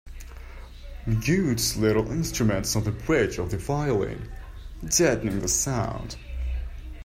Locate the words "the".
2.85-2.91, 3.51-3.57, 5.41-5.47